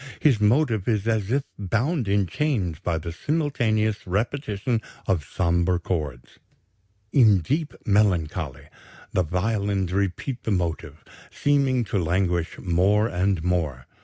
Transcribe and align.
His 0.19 0.41
motive 0.41 0.87
is 0.87 1.07
as 1.07 1.31
if 1.31 1.43
bound 1.59 2.07
in 2.07 2.25
chains 2.25 2.79
by 2.79 2.97
the 2.97 3.11
simultaneous 3.11 4.07
repetition 4.07 4.81
of 5.05 5.23
sombre 5.23 5.77
chords. 5.77 6.39
In 7.11 7.37
deep 7.41 7.75
melancholy 7.85 8.69
the 9.13 9.21
violins 9.21 9.93
repeat 9.93 10.41
the 10.41 10.49
motive, 10.49 11.03
seeming 11.29 11.83
to 11.83 11.99
languish 12.03 12.57
more 12.57 13.05
and 13.07 13.43
more. 13.43 13.85